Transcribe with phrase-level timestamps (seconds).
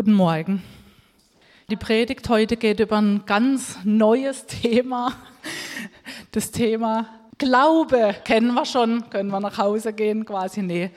[0.00, 0.62] Guten Morgen.
[1.68, 5.12] Die Predigt heute geht über ein ganz neues Thema.
[6.32, 7.04] Das Thema
[7.36, 10.62] Glaube kennen wir schon, können wir nach Hause gehen quasi?
[10.62, 10.88] Nee.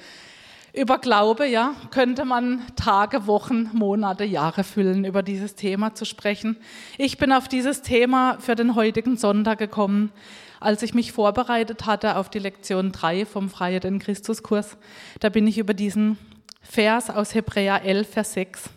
[0.71, 6.55] Über Glaube, ja, könnte man Tage, Wochen, Monate, Jahre füllen, über dieses Thema zu sprechen.
[6.97, 10.13] Ich bin auf dieses Thema für den heutigen Sonntag gekommen,
[10.61, 14.77] als ich mich vorbereitet hatte auf die Lektion 3 vom Freiheit in Christuskurs.
[15.19, 16.17] Da bin ich über diesen
[16.61, 18.69] Vers aus Hebräer 11, Vers 6,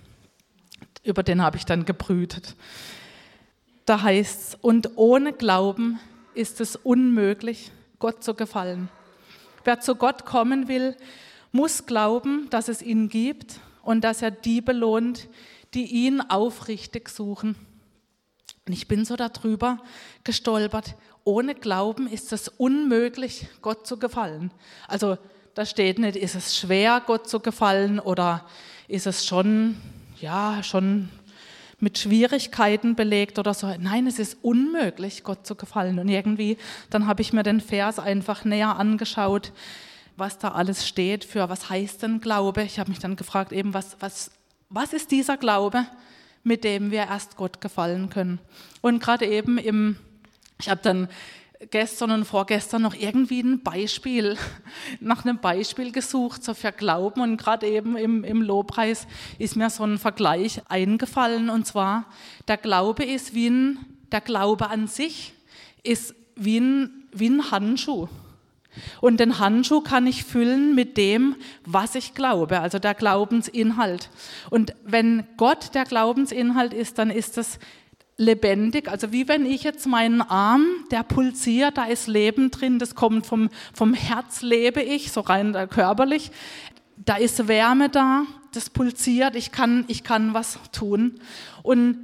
[1.07, 2.55] über den habe ich dann gebrütet.
[3.84, 6.01] Da heißt es, und ohne Glauben
[6.34, 8.88] ist es unmöglich, Gott zu gefallen.
[9.65, 10.96] Wer zu Gott kommen will,
[11.52, 15.29] muss glauben, dass es ihn gibt und dass er die belohnt,
[15.74, 17.57] die ihn aufrichtig suchen.
[18.66, 19.79] Und ich bin so darüber
[20.24, 20.96] gestolpert.
[21.24, 24.51] Ohne Glauben ist es unmöglich, Gott zu gefallen.
[24.88, 25.18] Also
[25.54, 28.46] da steht nicht, ist es schwer, Gott zu gefallen oder
[28.88, 29.77] ist es schon,
[30.20, 31.09] ja, schon
[31.79, 33.73] mit Schwierigkeiten belegt oder so.
[33.79, 35.99] Nein, es ist unmöglich, Gott zu gefallen.
[35.99, 36.57] Und irgendwie,
[36.90, 39.52] dann habe ich mir den Vers einfach näher angeschaut,
[40.16, 42.63] was da alles steht für, was heißt denn Glaube?
[42.63, 44.30] Ich habe mich dann gefragt, eben, was, was,
[44.71, 45.85] was ist dieser Glaube,
[46.43, 48.38] mit dem wir erst Gott gefallen können?
[48.80, 49.96] Und gerade eben im,
[50.59, 51.09] ich habe dann
[51.71, 54.37] gestern und vorgestern noch irgendwie ein Beispiel,
[55.01, 57.21] nach einem Beispiel gesucht, so für Glauben.
[57.21, 59.07] Und gerade eben im, im Lobpreis
[59.38, 61.51] ist mir so ein Vergleich eingefallen.
[61.51, 62.07] Und zwar,
[62.49, 63.79] der Glaube ist wie ein,
[64.12, 65.34] der Glaube an sich
[65.82, 68.09] ist wie ein, wie ein Handschuh.
[69.00, 74.10] Und den Handschuh kann ich füllen mit dem, was ich glaube, also der Glaubensinhalt.
[74.50, 77.59] Und wenn Gott der Glaubensinhalt ist, dann ist es
[78.19, 82.94] lebendig, also wie wenn ich jetzt meinen Arm, der pulsiert, da ist Leben drin, das
[82.94, 86.31] kommt vom, vom Herz, lebe ich, so rein körperlich,
[86.97, 88.22] da ist Wärme da,
[88.53, 91.20] das pulsiert, ich kann, ich kann was tun.
[91.62, 91.98] Und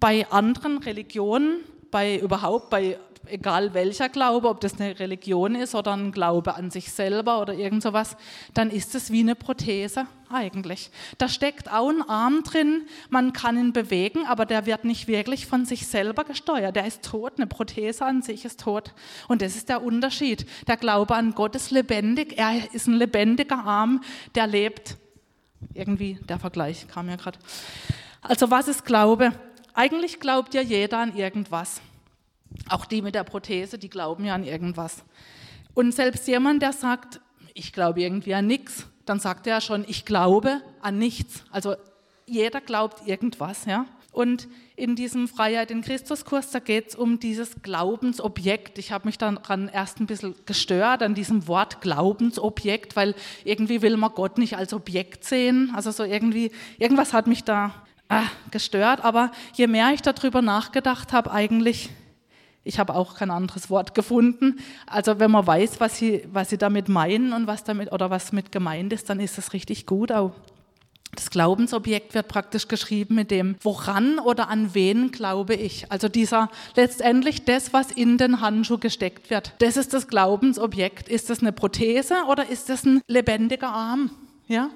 [0.00, 1.58] bei anderen Religionen,
[1.92, 6.70] bei überhaupt, bei egal welcher Glaube, ob das eine Religion ist oder ein Glaube an
[6.70, 8.16] sich selber oder irgend sowas,
[8.54, 10.90] dann ist es wie eine Prothese eigentlich.
[11.18, 15.46] Da steckt auch ein Arm drin, man kann ihn bewegen, aber der wird nicht wirklich
[15.46, 16.76] von sich selber gesteuert.
[16.76, 18.92] Der ist tot, eine Prothese an sich ist tot.
[19.28, 20.46] Und das ist der Unterschied.
[20.66, 24.02] Der Glaube an Gott ist lebendig, er ist ein lebendiger Arm,
[24.34, 24.96] der lebt.
[25.74, 27.38] Irgendwie der Vergleich kam ja gerade.
[28.20, 29.32] Also was ist Glaube?
[29.74, 31.80] Eigentlich glaubt ja jeder an irgendwas.
[32.68, 35.04] Auch die mit der Prothese, die glauben ja an irgendwas.
[35.74, 37.20] Und selbst jemand, der sagt,
[37.54, 41.44] ich glaube irgendwie an nichts, dann sagt er ja schon, ich glaube an nichts.
[41.50, 41.74] Also
[42.26, 43.86] jeder glaubt irgendwas, ja.
[44.12, 44.46] Und
[44.76, 48.78] in diesem Freiheit in Christus-Kurs, da geht es um dieses Glaubensobjekt.
[48.78, 53.14] Ich habe mich daran erst ein bisschen gestört, an diesem Wort Glaubensobjekt, weil
[53.44, 55.72] irgendwie will man Gott nicht als Objekt sehen.
[55.74, 57.74] Also so irgendwie, irgendwas hat mich da
[58.10, 59.02] ah, gestört.
[59.02, 61.88] Aber je mehr ich darüber nachgedacht habe, eigentlich
[62.64, 64.60] ich habe auch kein anderes Wort gefunden.
[64.86, 68.32] Also wenn man weiß, was sie, was sie damit meinen und was damit oder was
[68.32, 70.32] mit gemeint ist, dann ist das richtig gut auch.
[71.14, 75.90] Das Glaubensobjekt wird praktisch geschrieben mit dem, woran oder an wen glaube ich.
[75.92, 79.52] Also dieser letztendlich das, was in den Handschuh gesteckt wird.
[79.58, 81.10] Das ist das Glaubensobjekt.
[81.10, 84.10] Ist das eine Prothese oder ist das ein lebendiger Arm?
[84.48, 84.70] Ja?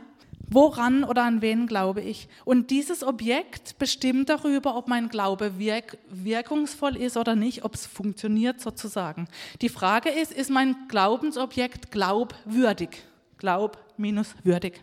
[0.49, 2.29] Woran oder an wen glaube ich?
[2.45, 7.87] Und dieses Objekt bestimmt darüber, ob mein Glaube wirk wirkungsvoll ist oder nicht, ob es
[7.87, 9.29] funktioniert sozusagen.
[9.61, 12.91] Die Frage ist, ist mein Glaubensobjekt glaubwürdig?
[13.39, 14.83] Glaub minus würdig.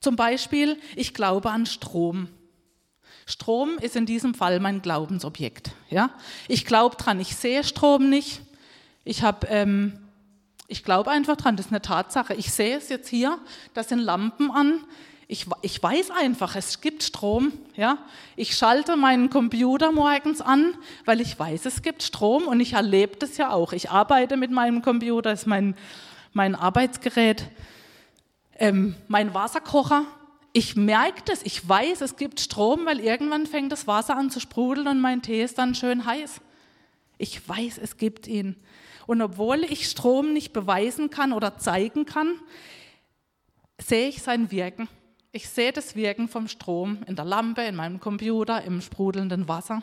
[0.00, 2.28] Zum Beispiel, ich glaube an Strom.
[3.26, 5.72] Strom ist in diesem Fall mein Glaubensobjekt.
[5.88, 6.10] Ja?
[6.48, 8.42] Ich glaube dran, ich sehe Strom nicht.
[9.04, 9.99] Ich habe ähm,
[10.70, 12.34] ich glaube einfach dran, das ist eine Tatsache.
[12.34, 13.38] Ich sehe es jetzt hier,
[13.74, 14.84] da sind Lampen an.
[15.26, 17.52] Ich, ich weiß einfach, es gibt Strom.
[17.74, 17.98] Ja?
[18.36, 23.16] Ich schalte meinen Computer morgens an, weil ich weiß, es gibt Strom und ich erlebe
[23.16, 23.72] das ja auch.
[23.72, 25.74] Ich arbeite mit meinem Computer, das ist mein,
[26.32, 27.50] mein Arbeitsgerät,
[28.56, 30.04] ähm, mein Wasserkocher.
[30.52, 34.38] Ich merke das, ich weiß, es gibt Strom, weil irgendwann fängt das Wasser an zu
[34.38, 36.40] sprudeln und mein Tee ist dann schön heiß.
[37.18, 38.54] Ich weiß, es gibt ihn.
[39.06, 42.34] Und obwohl ich Strom nicht beweisen kann oder zeigen kann,
[43.78, 44.88] sehe ich sein Wirken.
[45.32, 49.82] Ich sehe das Wirken vom Strom in der Lampe, in meinem Computer, im sprudelnden Wasser.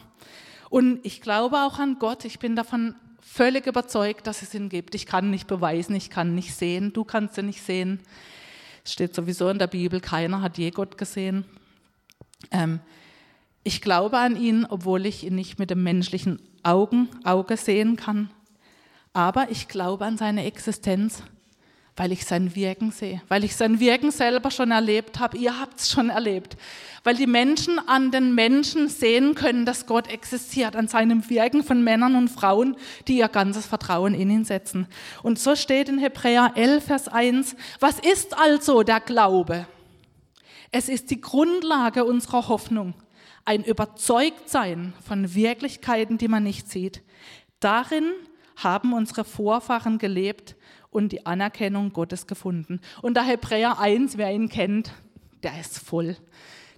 [0.69, 2.25] Und ich glaube auch an Gott.
[2.25, 4.93] Ich bin davon völlig überzeugt, dass es ihn gibt.
[4.95, 6.91] Ich kann nicht beweisen, ich kann nicht sehen.
[6.91, 8.01] Du kannst ihn nicht sehen.
[8.83, 11.45] Es steht sowieso in der Bibel, keiner hat je Gott gesehen.
[12.51, 12.79] Ähm,
[13.63, 18.29] ich glaube an ihn, obwohl ich ihn nicht mit dem menschlichen Augen, Auge sehen kann
[19.17, 21.23] aber ich glaube an seine Existenz,
[21.95, 25.35] Weil ich sein Wirken sehe, weil ich sein Wirken selber schon erlebt habe.
[25.35, 26.55] Ihr habt es schon erlebt.
[27.03, 31.83] Weil die Menschen an den Menschen sehen können, dass Gott existiert, an seinem Wirken von
[31.83, 32.75] Männern und Frauen,
[33.07, 34.85] die ihr ganzes Vertrauen in ihn setzen.
[35.23, 39.65] Und so steht in Hebräer 11, Vers 1, was ist also der Glaube?
[40.71, 42.93] Es ist die Grundlage unserer Hoffnung,
[43.43, 47.01] ein Überzeugtsein von Wirklichkeiten, die man nicht sieht.
[47.59, 48.13] Darin
[48.57, 50.55] haben unsere Vorfahren gelebt
[50.89, 52.81] und die Anerkennung Gottes gefunden.
[53.01, 54.91] Und der Hebräer 1, wer ihn kennt,
[55.43, 56.17] der ist voll.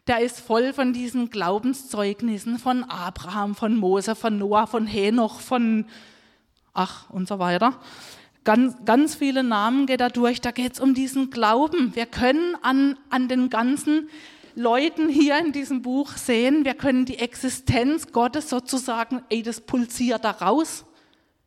[0.07, 5.85] Der ist voll von diesen Glaubenszeugnissen von Abraham, von Mose, von Noah, von Henoch, von
[6.73, 7.79] ach und so weiter.
[8.43, 10.41] Ganz, ganz viele Namen geht da durch.
[10.41, 11.95] Da geht es um diesen Glauben.
[11.95, 14.09] Wir können an, an den ganzen
[14.55, 20.25] Leuten hier in diesem Buch sehen, wir können die Existenz Gottes sozusagen, ey, das pulsiert
[20.25, 20.85] da raus.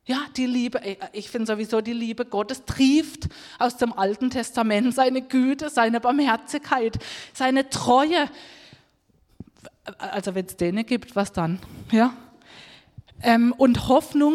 [0.05, 0.81] Ja, die Liebe,
[1.13, 3.29] ich finde sowieso, die Liebe Gottes trieft
[3.61, 6.99] aus dem Alten Testament seine Güte, seine Barmherzigkeit,
[7.33, 8.29] seine Treue.
[9.99, 11.61] Also wenn es denen gibt, was dann?
[11.93, 12.15] Ja.
[13.23, 14.35] Ähm, und Hoffnung,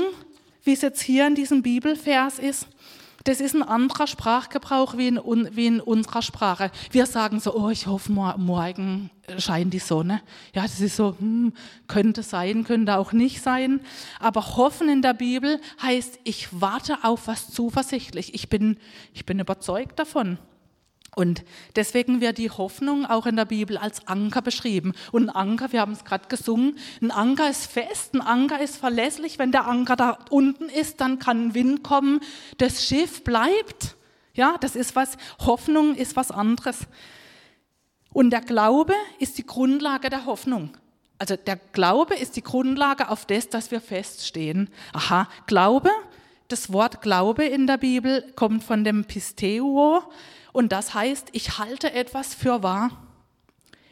[0.64, 2.68] wie es jetzt hier in diesem Bibelvers ist,
[3.28, 5.20] das ist ein anderer Sprachgebrauch wie in,
[5.52, 6.72] wie in unserer Sprache.
[6.92, 10.22] Wir sagen so, oh, ich hoffe, morgen scheint die Sonne.
[10.56, 11.52] Ja, das ist so, hm,
[11.88, 13.82] könnte sein, könnte auch nicht sein.
[14.22, 18.34] Aber hoffen in der Bibel heißt, ich warte auf was zuversichtlich.
[18.34, 18.78] Ich bin,
[19.14, 20.38] ich bin überzeugt davon.
[21.18, 21.44] Und
[21.76, 24.94] deswegen wird die Hoffnung auch in der Bibel als Anker beschrieben.
[25.12, 28.78] Und ein Anker, wir haben es gerade gesungen, ein Anker ist fest, ein Anker ist
[28.78, 29.40] verlässlich.
[29.40, 32.20] Wenn der Anker da unten ist, dann kann ein Wind kommen,
[32.60, 33.96] das Schiff bleibt.
[34.36, 36.82] Ja, das ist was, Hoffnung ist was anderes.
[38.14, 40.78] Und der Glaube ist die Grundlage der Hoffnung.
[41.18, 44.70] Also der Glaube ist die Grundlage auf das, dass wir feststehen.
[44.94, 45.90] Aha, Glaube,
[46.48, 50.04] das Wort Glaube in der Bibel kommt von dem Pisteuo,
[50.58, 52.90] und das heißt, ich halte etwas für wahr.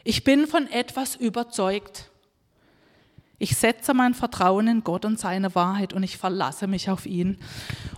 [0.02, 2.10] Ich bin von etwas überzeugt.
[3.38, 7.38] Ich setze mein Vertrauen in Gott und seine Wahrheit und ich verlasse mich auf ihn.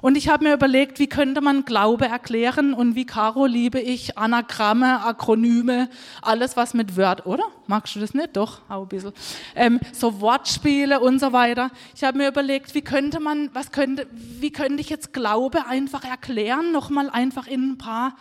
[0.03, 4.19] Und ich habe mir überlegt, wie könnte man Glaube erklären und wie Caro liebe ich
[4.19, 5.89] Anagramme, Akronyme,
[6.21, 7.45] alles was mit Word, oder?
[7.69, 8.37] Magst du das nicht?
[8.37, 9.15] Doch, auch ein bisschen.
[9.55, 11.71] Ähm, so Wortspiele und so weiter.
[11.97, 16.05] Ich habe mir überlegt, wie könnte man, was könnte, wie könnte ich jetzt Glaube einfach
[16.05, 16.71] erklären?
[16.71, 18.15] Nochmal einfach in ein paar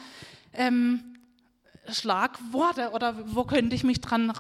[0.58, 1.18] ähm,
[1.90, 4.34] Schlagworte oder wo könnte ich mich dran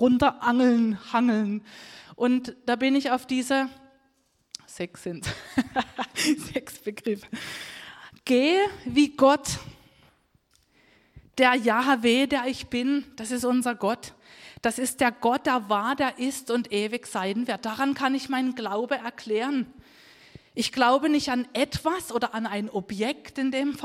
[0.00, 1.62] runterangeln, hangeln.
[2.16, 3.68] Und da bin ich auf diese
[4.66, 5.28] sechs sind
[6.52, 7.26] sechs Begriffe.
[8.24, 9.58] Geh wie Gott,
[11.38, 14.14] der Yahweh, der ich bin, das ist unser Gott.
[14.60, 17.64] Das ist der Gott, der war, der ist und ewig sein wird.
[17.64, 19.72] Daran kann ich meinen Glaube erklären.
[20.58, 23.76] Ich glaube nicht an etwas oder an ein Objekt in dem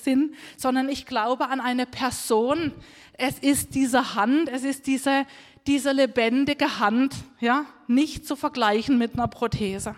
[0.00, 2.70] Sinn, sondern ich glaube an eine Person.
[3.14, 5.26] Es ist diese Hand, es ist diese,
[5.66, 9.96] diese lebendige Hand, ja, nicht zu vergleichen mit einer Prothese.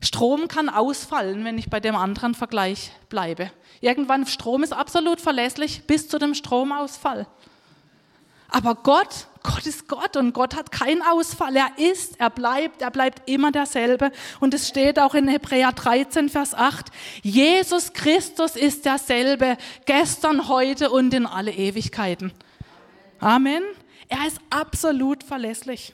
[0.00, 3.50] Strom kann ausfallen, wenn ich bei dem anderen Vergleich bleibe.
[3.82, 7.26] Irgendwann Strom ist absolut verlässlich bis zu dem Stromausfall.
[8.56, 11.54] Aber Gott, Gott ist Gott und Gott hat keinen Ausfall.
[11.56, 14.10] Er ist, er bleibt, er bleibt immer derselbe.
[14.40, 16.86] Und es steht auch in Hebräer 13, Vers 8,
[17.22, 22.32] Jesus Christus ist derselbe, gestern, heute und in alle Ewigkeiten.
[23.20, 23.62] Amen.
[24.08, 25.92] Er ist absolut verlässlich.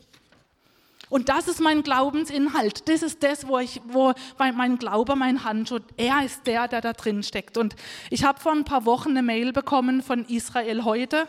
[1.12, 2.88] Und das ist mein Glaubensinhalt.
[2.88, 6.94] Das ist das, wo ich, wo mein Glaube, mein Handschuh, er ist der, der da
[6.94, 7.58] drin steckt.
[7.58, 7.76] Und
[8.08, 11.28] ich habe vor ein paar Wochen eine Mail bekommen von Israel heute.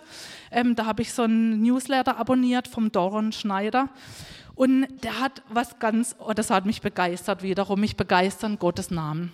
[0.52, 3.90] Ähm, da habe ich so einen Newsletter abonniert vom Doron Schneider.
[4.56, 9.34] Und der hat was ganz, oh, das hat mich begeistert wiederum, mich begeistern Gottes Namen.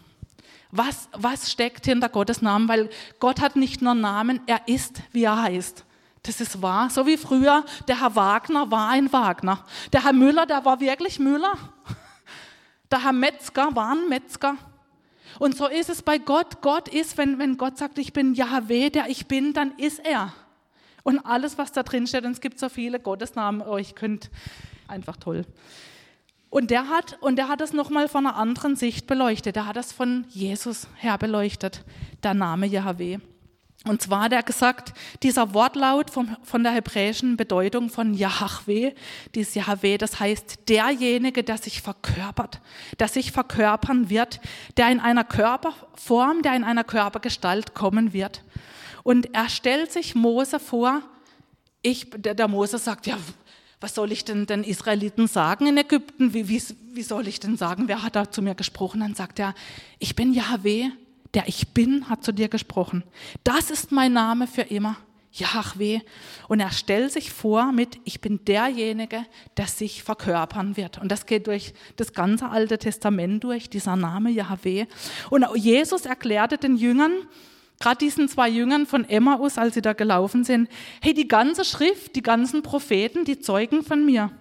[0.72, 2.68] Was, was steckt hinter Gottes Namen?
[2.68, 2.90] Weil
[3.20, 5.86] Gott hat nicht nur Namen, er ist, wie er heißt.
[6.24, 6.90] Das ist wahr.
[6.90, 9.64] So wie früher, der Herr Wagner war ein Wagner.
[9.94, 11.54] Der Herr Müller, der war wirklich Müller.
[12.92, 14.56] Der Herr Metzger war ein Metzger.
[15.38, 16.62] Und so ist es bei Gott.
[16.62, 20.34] Gott ist, wenn, wenn Gott sagt, ich bin Yahweh, der ich bin, dann ist er.
[21.04, 24.30] Und alles, was da drin steht, und es gibt so viele Gottesnamen, oh, ich könnte
[24.88, 25.46] einfach toll.
[26.50, 29.56] Und der hat, und der hat es nochmal von einer anderen Sicht beleuchtet.
[29.56, 31.86] Der hat es von Jesus her beleuchtet,
[32.24, 33.20] der Name Yahweh.
[33.86, 34.94] Und zwar hat er gesagt,
[35.24, 38.92] dieser Wortlaut vom, von der hebräischen Bedeutung von Yahweh,
[39.36, 42.60] dieses Yahweh, das heißt derjenige, der sich verkörpert,
[43.00, 44.42] der sich verkörpern wird,
[44.76, 48.44] der in einer Körperform, der in einer Körpergestalt kommen wird.
[49.04, 51.02] Und er stellt sich Mose vor,
[51.82, 53.18] ich, der, der Mose sagt, ja,
[53.80, 56.34] was soll ich denn den Israeliten sagen in Ägypten?
[56.34, 59.00] Wie, wie, wie soll ich denn sagen, wer hat da zu mir gesprochen?
[59.00, 59.56] Dann sagt er,
[60.00, 60.90] ich bin Yahweh,
[61.34, 63.04] der ich bin, hat zu dir gesprochen.
[63.44, 64.98] Das ist mein Name für immer.
[65.32, 66.00] Jahweh.
[66.48, 69.26] Und er stellt sich vor mit, ich bin derjenige,
[69.58, 70.98] der sich verkörpern wird.
[70.98, 74.86] Und das geht durch das ganze Alte Testament durch, dieser Name Jahweh.
[75.30, 77.12] Und Jesus erklärte den Jüngern,
[77.80, 80.68] gerade diesen zwei Jüngern von Emmaus, als sie da gelaufen sind,
[81.02, 84.32] hey, die ganze Schrift, die ganzen Propheten, die zeugen von mir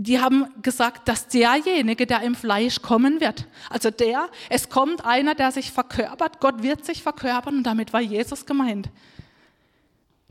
[0.00, 5.34] die haben gesagt, dass derjenige, der im Fleisch kommen wird, also der, es kommt einer,
[5.34, 8.90] der sich verkörpert, Gott wird sich verkörpern und damit war Jesus gemeint.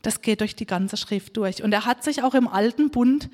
[0.03, 1.63] Das geht durch die ganze Schrift durch.
[1.63, 3.29] Und er hat sich auch im alten Bund,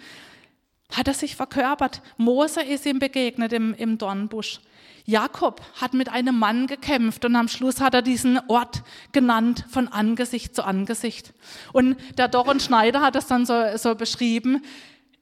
[0.92, 2.02] hat er sich verkörpert.
[2.18, 4.60] Mose ist ihm begegnet im, im Dornbusch.
[5.06, 9.88] Jakob hat mit einem Mann gekämpft und am Schluss hat er diesen Ort genannt von
[9.88, 11.34] Angesicht zu Angesicht.
[11.74, 14.63] Und der Doron Schneider hat es dann so, so beschrieben,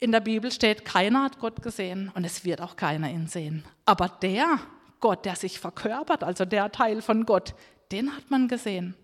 [0.02, 3.64] in der Bibel steht, keiner hat Gott gesehen und es wird auch keiner ihn sehen.
[3.86, 4.60] Aber der
[5.00, 7.54] Gott, der sich verkörpert, also der Teil von Gott,
[7.92, 8.96] den hat man gesehen.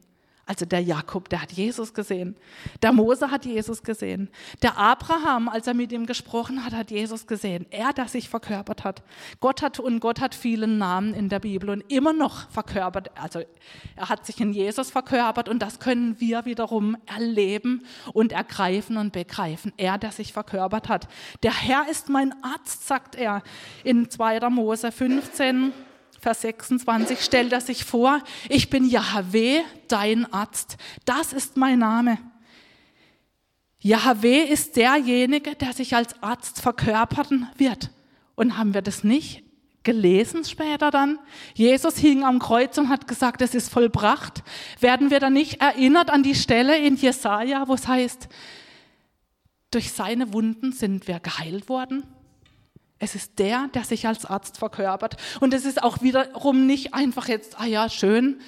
[0.48, 2.38] Also der Jakob, der hat Jesus gesehen.
[2.82, 4.30] Der Mose hat Jesus gesehen.
[4.62, 7.66] Der Abraham, als er mit ihm gesprochen hat, hat Jesus gesehen.
[7.70, 9.04] Er, der sich verkörpert hat.
[9.42, 13.12] Gott hat und Gott hat vielen Namen in der Bibel und immer noch verkörpert.
[13.20, 13.42] Also
[13.98, 19.12] er hat sich in Jesus verkörpert und das können wir wiederum erleben und ergreifen und
[19.12, 19.74] begreifen.
[19.76, 21.10] Er, der sich verkörpert hat.
[21.44, 23.44] Der Herr ist mein Arzt, sagt er
[23.84, 24.50] in 2.
[24.50, 25.74] Mose 15.
[26.20, 30.78] Vers 26 stellt er sich vor, ich bin Yahweh, dein Arzt.
[31.06, 32.18] Das ist mein Name.
[33.80, 37.92] Yahweh ist derjenige, der sich als Arzt verkörpern wird.
[38.36, 39.44] Und haben wir das nicht
[39.84, 41.20] gelesen später dann?
[41.54, 44.44] Jesus hing am Kreuz und hat gesagt, es ist vollbracht.
[44.80, 48.28] Werden wir dann nicht erinnert an die Stelle in Jesaja, wo es heißt,
[49.72, 52.04] durch seine Wunden sind wir geheilt worden?
[53.00, 55.18] Es ist der, der sich als Arzt verkörpert.
[55.40, 58.42] Und es ist auch wiederum nicht einfach jetzt, ah ja, schön.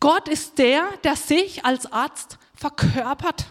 [0.00, 3.46] Gott ist der, der sich als Arzt verkörpert.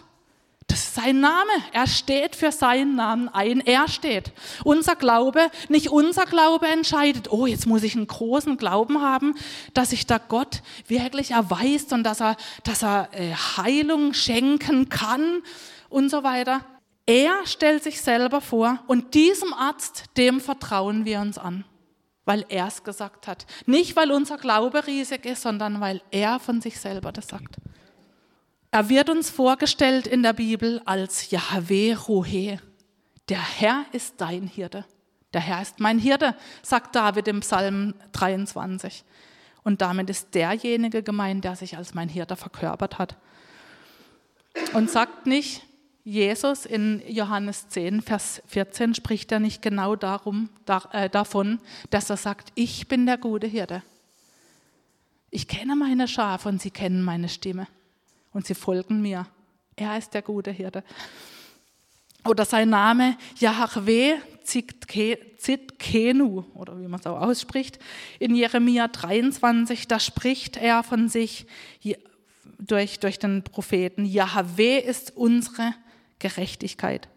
[0.68, 1.50] Das ist sein Name.
[1.72, 3.60] Er steht für seinen Namen ein.
[3.60, 4.32] Er steht.
[4.64, 9.34] Unser Glaube, nicht unser Glaube entscheidet, oh, jetzt muss ich einen großen Glauben haben,
[9.72, 15.42] dass sich da Gott wirklich erweist und dass er, dass er äh, Heilung schenken kann
[15.88, 16.60] und so weiter.
[17.08, 21.64] Er stellt sich selber vor und diesem Arzt, dem vertrauen wir uns an,
[22.26, 23.46] weil er es gesagt hat.
[23.64, 27.56] Nicht, weil unser Glaube riesig ist, sondern weil er von sich selber das sagt.
[28.70, 32.60] Er wird uns vorgestellt in der Bibel als Yahweh Ruhe.
[33.30, 34.84] Der Herr ist dein Hirte.
[35.32, 39.02] Der Herr ist mein Hirte, sagt David im Psalm 23.
[39.64, 43.16] Und damit ist derjenige gemeint, der sich als mein Hirte verkörpert hat.
[44.74, 45.62] Und sagt nicht,
[46.08, 51.60] Jesus in Johannes 10, Vers 14 spricht er nicht genau darum, da, äh, davon,
[51.90, 53.82] dass er sagt, ich bin der gute Hirte.
[55.30, 57.68] Ich kenne meine Schafe und sie kennen meine Stimme
[58.32, 59.26] und sie folgen mir.
[59.76, 60.82] Er ist der gute Hirte.
[62.24, 64.16] Oder sein Name Yahweh
[65.36, 67.78] Zitkenu, oder wie man es auch ausspricht,
[68.18, 71.46] in Jeremia 23, da spricht er von sich
[72.58, 74.06] durch, durch den Propheten.
[74.06, 75.74] Yahweh ist unsere
[76.18, 77.08] Gerechtigkeit.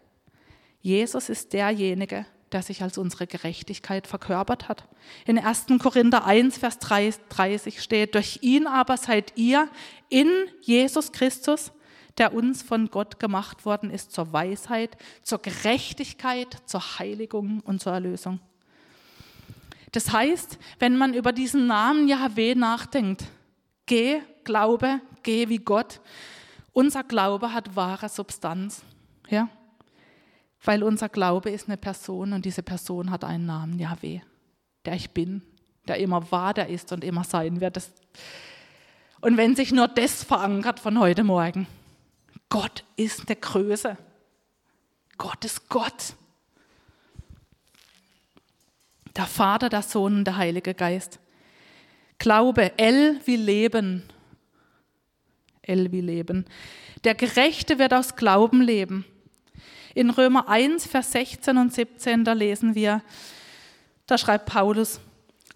[0.80, 4.88] Jesus ist derjenige, der sich als unsere Gerechtigkeit verkörpert hat.
[5.26, 5.66] In 1.
[5.80, 9.68] Korinther 1, Vers 30 steht, durch ihn aber seid ihr
[10.08, 10.28] in
[10.60, 11.72] Jesus Christus,
[12.18, 17.92] der uns von Gott gemacht worden ist zur Weisheit, zur Gerechtigkeit, zur Heiligung und zur
[17.92, 18.40] Erlösung.
[19.92, 23.24] Das heißt, wenn man über diesen Namen Yahweh nachdenkt,
[23.86, 26.00] geh, glaube, geh wie Gott,
[26.72, 28.82] unser Glaube hat wahre Substanz.
[29.28, 29.48] Ja?
[30.64, 34.20] Weil unser Glaube ist eine Person und diese Person hat einen Namen, Yahweh,
[34.84, 35.42] der ich bin,
[35.88, 37.78] der immer war, der ist und immer sein wird.
[39.20, 41.66] und wenn sich nur das verankert von heute Morgen,
[42.48, 43.96] Gott ist eine Größe.
[45.18, 46.14] Gott ist Gott.
[49.16, 51.18] Der Vater, der Sohn und der Heilige Geist.
[52.18, 54.04] Glaube, El wie Leben.
[55.62, 56.44] El wie Leben.
[57.04, 59.04] Der Gerechte wird aus Glauben leben.
[59.94, 63.02] In Römer 1, Vers 16 und 17, da lesen wir,
[64.06, 65.00] da schreibt Paulus,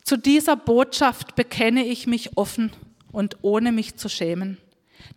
[0.04, 2.72] zu dieser Botschaft bekenne ich mich offen
[3.10, 4.58] und ohne mich zu schämen.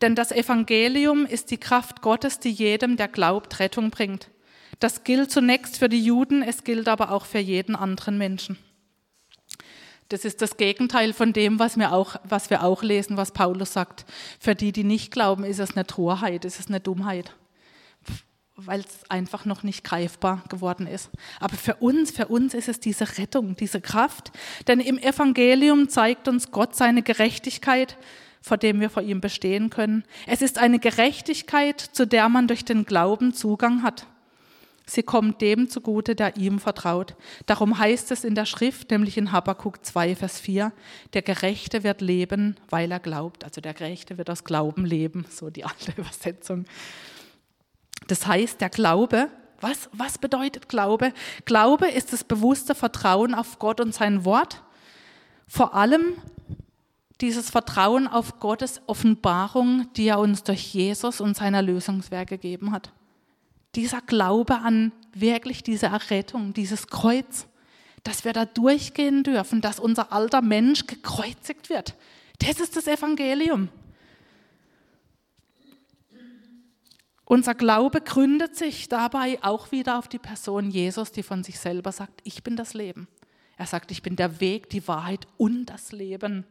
[0.01, 4.29] Denn das Evangelium ist die Kraft Gottes, die jedem, der glaubt, Rettung bringt.
[4.79, 8.57] Das gilt zunächst für die Juden, es gilt aber auch für jeden anderen Menschen.
[10.09, 13.73] Das ist das Gegenteil von dem, was wir, auch, was wir auch lesen, was Paulus
[13.73, 14.05] sagt.
[14.39, 17.33] Für die, die nicht glauben, ist es eine Torheit, ist es eine Dummheit
[18.65, 21.09] weil es einfach noch nicht greifbar geworden ist.
[21.39, 24.31] Aber für uns, für uns ist es diese Rettung, diese Kraft.
[24.67, 27.97] Denn im Evangelium zeigt uns Gott seine Gerechtigkeit,
[28.41, 30.03] vor dem wir vor ihm bestehen können.
[30.27, 34.07] Es ist eine Gerechtigkeit, zu der man durch den Glauben Zugang hat.
[34.89, 37.15] Sie kommt dem zugute, der ihm vertraut.
[37.45, 40.71] Darum heißt es in der Schrift, nämlich in Habakkuk 2, Vers 4,
[41.13, 43.43] der Gerechte wird leben, weil er glaubt.
[43.43, 46.65] Also der Gerechte wird aus Glauben leben, so die alte Übersetzung.
[48.07, 49.29] Das heißt, der Glaube,
[49.61, 51.13] was, was bedeutet Glaube?
[51.45, 54.63] Glaube ist das bewusste Vertrauen auf Gott und sein Wort.
[55.45, 56.13] Vor allem
[57.21, 62.91] dieses Vertrauen auf Gottes Offenbarung, die er uns durch Jesus und sein Erlösungswerk gegeben hat
[63.75, 67.47] dieser Glaube an wirklich diese Errettung, dieses Kreuz,
[68.03, 71.95] dass wir da durchgehen dürfen, dass unser alter Mensch gekreuzigt wird.
[72.39, 73.69] Das ist das Evangelium.
[77.25, 81.91] Unser Glaube gründet sich dabei auch wieder auf die Person Jesus, die von sich selber
[81.91, 83.07] sagt, ich bin das Leben.
[83.55, 86.45] Er sagt, ich bin der Weg, die Wahrheit und das Leben.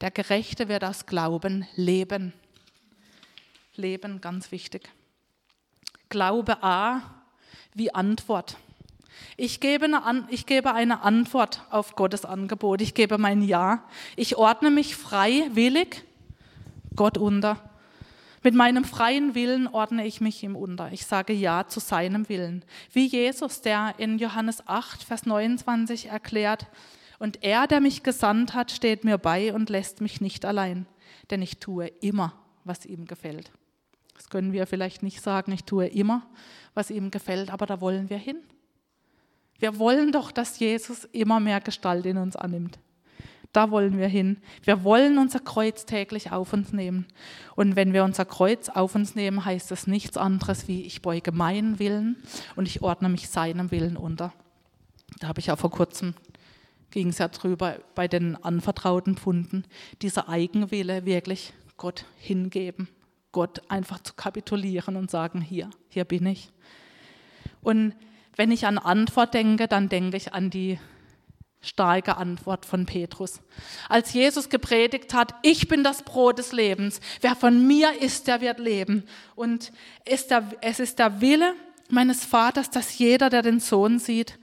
[0.00, 2.32] Der Gerechte wird aus Glauben leben.
[3.74, 4.88] Leben, ganz wichtig.
[6.10, 7.00] Glaube A
[7.72, 8.58] wie Antwort.
[9.36, 12.82] Ich gebe, eine, ich gebe eine Antwort auf Gottes Angebot.
[12.82, 13.84] Ich gebe mein Ja.
[14.16, 16.04] Ich ordne mich freiwillig
[16.94, 17.56] Gott unter.
[18.42, 20.92] Mit meinem freien Willen ordne ich mich ihm unter.
[20.92, 22.64] Ich sage Ja zu seinem Willen.
[22.92, 26.66] Wie Jesus, der in Johannes 8, Vers 29 erklärt,
[27.18, 30.86] und er, der mich gesandt hat, steht mir bei und lässt mich nicht allein,
[31.30, 32.32] denn ich tue immer,
[32.64, 33.52] was ihm gefällt.
[34.30, 36.22] Können wir vielleicht nicht sagen, ich tue immer,
[36.72, 38.36] was ihm gefällt, aber da wollen wir hin.
[39.58, 42.78] Wir wollen doch, dass Jesus immer mehr Gestalt in uns annimmt.
[43.52, 44.38] Da wollen wir hin.
[44.62, 47.06] Wir wollen unser Kreuz täglich auf uns nehmen.
[47.56, 51.32] Und wenn wir unser Kreuz auf uns nehmen, heißt das nichts anderes wie, ich beuge
[51.32, 52.22] meinen Willen
[52.54, 54.32] und ich ordne mich seinem Willen unter.
[55.18, 56.14] Da habe ich ja vor kurzem,
[56.92, 59.64] ging es ja drüber, bei den anvertrauten Pfunden,
[60.00, 62.88] dieser Eigenwille wirklich Gott hingeben
[63.32, 66.50] Gott einfach zu kapitulieren und sagen, hier, hier bin ich.
[67.62, 67.94] Und
[68.36, 70.78] wenn ich an Antwort denke, dann denke ich an die
[71.60, 73.40] starke Antwort von Petrus.
[73.88, 78.40] Als Jesus gepredigt hat, ich bin das Brot des Lebens, wer von mir isst, der
[78.40, 79.04] wird leben.
[79.34, 79.72] Und
[80.04, 80.26] es
[80.80, 81.54] ist der Wille
[81.90, 84.38] meines Vaters, dass jeder, der den Sohn sieht,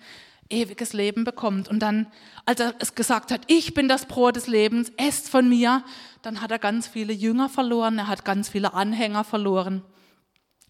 [0.50, 1.68] ewiges Leben bekommt.
[1.68, 2.08] Und dann,
[2.46, 5.84] als er es gesagt hat, ich bin das Brot des Lebens, esst von mir,
[6.22, 9.84] dann hat er ganz viele Jünger verloren, er hat ganz viele Anhänger verloren.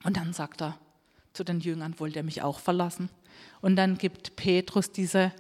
[0.04, 0.78] Und dann sagt er
[1.34, 3.10] zu den Jüngern, wollt ihr mich auch verlassen?
[3.62, 5.32] Und dann gibt Petrus diese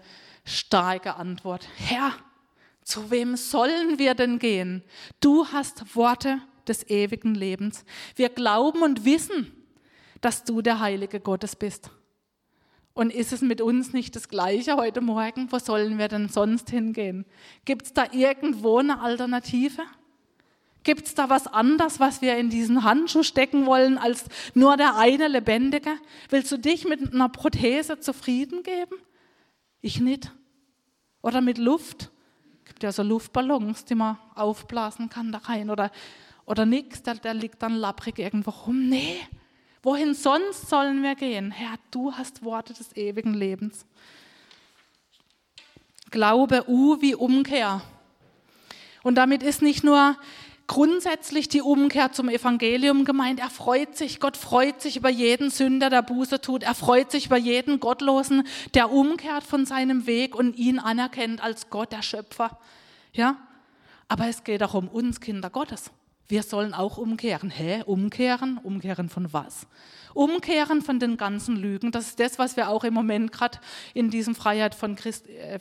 [0.45, 2.13] starke Antwort, Herr,
[2.83, 4.83] zu wem sollen wir denn gehen?
[5.19, 7.83] Du hast Worte des ewigen Lebens.
[8.15, 9.51] Wir glauben und wissen,
[10.21, 11.89] dass du der Heilige Gottes bist.
[12.97, 15.51] Und ist es mit uns nicht das Gleiche heute Morgen?
[15.51, 17.25] Wo sollen wir denn sonst hingehen?
[17.63, 19.83] Gibt es da irgendwo eine Alternative?
[20.81, 24.95] Gibt es da was anderes, was wir in diesen Handschuh stecken wollen, als nur der
[24.95, 25.91] eine Lebendige?
[26.29, 28.95] Willst du dich mit einer Prothese zufrieden geben?
[29.79, 30.31] Ich nicht.
[31.21, 32.09] Oder mit Luft?
[32.65, 35.69] Gibt ja so Luftballons, die man aufblasen kann da rein.
[35.69, 35.91] Oder,
[36.47, 38.89] oder nichts, der, der liegt dann lapprig irgendwo rum.
[38.89, 39.19] Nee,
[39.83, 41.51] Wohin sonst sollen wir gehen?
[41.51, 43.85] Herr, du hast Worte des ewigen Lebens.
[46.09, 47.81] Glaube U wie Umkehr.
[49.03, 50.17] Und damit ist nicht nur
[50.67, 53.39] grundsätzlich die Umkehr zum Evangelium gemeint.
[53.39, 56.63] Er freut sich, Gott freut sich über jeden Sünder, der Buße tut.
[56.63, 61.69] Er freut sich über jeden Gottlosen, der umkehrt von seinem Weg und ihn anerkennt als
[61.69, 62.59] Gott, der Schöpfer.
[63.13, 63.37] Ja?
[64.09, 65.91] Aber es geht auch um uns, Kinder Gottes.
[66.27, 67.49] Wir sollen auch umkehren.
[67.49, 67.83] Hä?
[67.85, 68.57] Umkehren?
[68.57, 69.67] Umkehren von was?
[70.13, 71.91] Umkehren von den ganzen Lügen.
[71.91, 73.59] Das ist das, was wir auch im Moment gerade
[73.93, 75.59] in diesem Freiheit, von Christ, äh,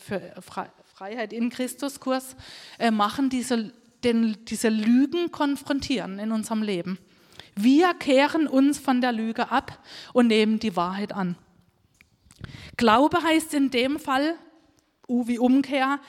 [0.94, 2.36] Freiheit in Christus Kurs
[2.78, 6.98] äh, machen, diese, den, diese Lügen konfrontieren in unserem Leben.
[7.54, 9.78] Wir kehren uns von der Lüge ab
[10.12, 11.36] und nehmen die Wahrheit an.
[12.76, 14.34] Glaube heißt in dem Fall,
[15.08, 16.00] U wie Umkehr,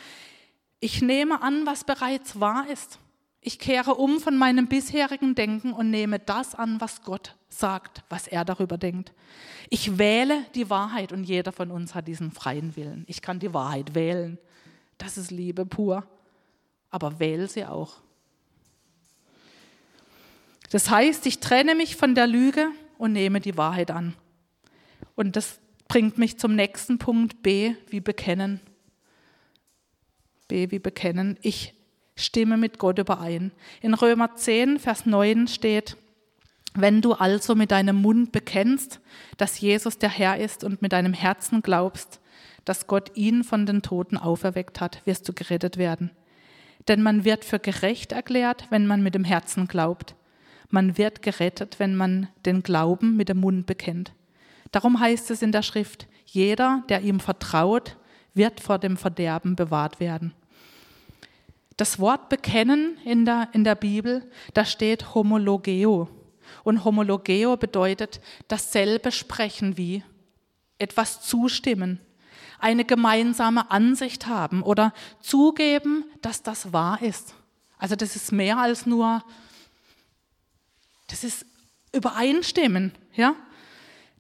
[0.80, 3.00] ich nehme an, was bereits wahr ist.
[3.42, 8.28] Ich kehre um von meinem bisherigen Denken und nehme das an, was Gott sagt, was
[8.28, 9.14] er darüber denkt.
[9.70, 13.06] Ich wähle die Wahrheit und jeder von uns hat diesen freien Willen.
[13.08, 14.38] Ich kann die Wahrheit wählen.
[14.98, 16.06] Das ist Liebe pur.
[16.90, 17.98] Aber wähle sie auch.
[20.70, 24.14] Das heißt, ich trenne mich von der Lüge und nehme die Wahrheit an.
[25.16, 28.60] Und das bringt mich zum nächsten Punkt B, wie bekennen.
[30.48, 31.38] B, wie bekennen.
[31.42, 31.74] Ich
[32.18, 33.52] stimme mit Gott überein.
[33.82, 35.96] In Römer 10, Vers 9 steht,
[36.74, 39.00] Wenn du also mit deinem Mund bekennst,
[39.38, 42.20] dass Jesus der Herr ist und mit deinem Herzen glaubst,
[42.66, 46.12] dass Gott ihn von den Toten auferweckt hat, wirst du gerettet werden.
[46.88, 50.16] Denn man wird für gerecht erklärt, wenn man mit dem Herzen glaubt.
[50.70, 54.12] Man wird gerettet, wenn man den Glauben mit dem Mund bekennt.
[54.72, 57.96] Darum heißt es in der Schrift, jeder, der ihm vertraut,
[58.34, 60.34] wird vor dem Verderben bewahrt werden.
[61.78, 66.10] Das Wort bekennen in der, in der Bibel, da steht homologeo.
[66.64, 70.04] Und homologeo bedeutet dasselbe sprechen wie,
[70.80, 72.00] etwas zustimmen,
[72.60, 77.36] eine gemeinsame Ansicht haben oder zugeben, dass das wahr ist.
[77.78, 79.24] Also das ist mehr als nur,
[81.08, 81.46] das ist
[81.94, 82.92] Übereinstimmen.
[83.14, 83.36] Ja?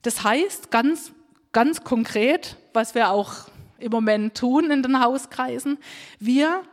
[0.03, 1.11] Das heißt ganz,
[1.51, 3.33] ganz konkret, was wir auch
[3.79, 5.77] im Moment tun in den Hauskreisen,
[6.19, 6.63] wir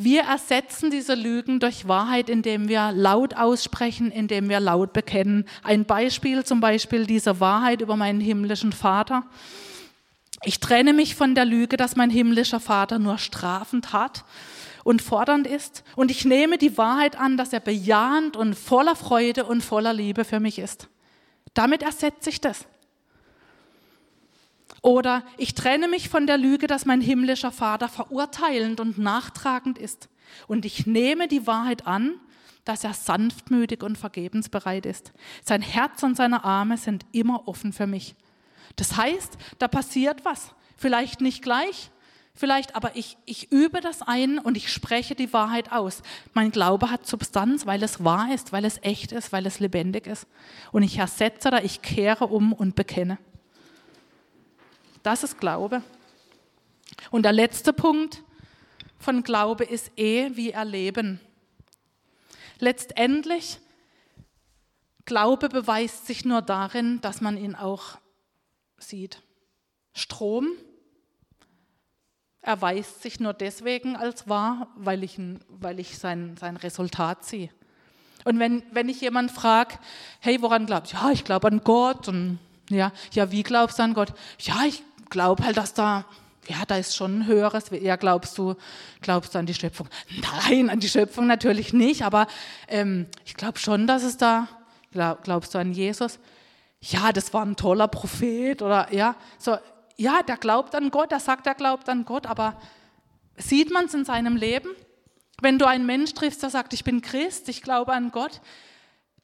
[0.00, 5.44] wir ersetzen diese Lügen durch Wahrheit, indem wir laut aussprechen, indem wir laut bekennen.
[5.64, 9.24] Ein Beispiel zum Beispiel dieser Wahrheit über meinen himmlischen Vater.
[10.44, 14.24] Ich trenne mich von der Lüge, dass mein himmlischer Vater nur strafend hat
[14.84, 15.82] und fordernd ist.
[15.96, 20.24] Und ich nehme die Wahrheit an, dass er bejahend und voller Freude und voller Liebe
[20.24, 20.88] für mich ist.
[21.54, 22.66] Damit ersetze ich das.
[24.82, 30.08] Oder ich trenne mich von der Lüge, dass mein himmlischer Vater verurteilend und nachtragend ist.
[30.46, 32.14] Und ich nehme die Wahrheit an,
[32.64, 35.12] dass er sanftmütig und vergebensbereit ist.
[35.42, 38.14] Sein Herz und seine Arme sind immer offen für mich.
[38.76, 40.54] Das heißt, da passiert was.
[40.76, 41.90] Vielleicht nicht gleich,
[42.34, 46.02] vielleicht, aber ich, ich übe das ein und ich spreche die Wahrheit aus.
[46.34, 50.06] Mein Glaube hat Substanz, weil es wahr ist, weil es echt ist, weil es lebendig
[50.06, 50.26] ist.
[50.70, 53.18] Und ich ersetze da, ich kehre um und bekenne.
[55.08, 55.82] Das ist Glaube.
[57.10, 58.22] Und der letzte Punkt
[58.98, 61.18] von Glaube ist eh wie Erleben.
[62.58, 63.58] Letztendlich,
[65.06, 67.96] Glaube beweist sich nur darin, dass man ihn auch
[68.76, 69.22] sieht.
[69.94, 70.48] Strom
[72.42, 75.18] erweist sich nur deswegen als wahr, weil ich,
[75.48, 77.48] weil ich sein, sein Resultat sehe.
[78.24, 79.78] Und wenn, wenn ich jemanden frage,
[80.20, 80.98] hey, woran glaubst du?
[80.98, 82.08] Ja, ich glaube an Gott.
[82.08, 84.12] Und ja, ja, wie glaubst du an Gott?
[84.40, 86.04] Ja, ich glaube halt, dass da,
[86.48, 87.66] ja, da ist schon ein höheres.
[87.70, 88.54] Ja, glaubst du,
[89.00, 89.88] glaubst du an die Schöpfung?
[90.48, 92.26] Nein, an die Schöpfung natürlich nicht, aber
[92.68, 94.48] ähm, ich glaube schon, dass es da,
[94.92, 96.18] glaub, glaubst du an Jesus?
[96.80, 99.56] Ja, das war ein toller Prophet oder ja, so,
[99.96, 102.56] ja, der glaubt an Gott, der sagt, er glaubt an Gott, aber
[103.36, 104.70] sieht man es in seinem Leben?
[105.40, 108.40] Wenn du einen Mensch triffst, der sagt, ich bin Christ, ich glaube an Gott,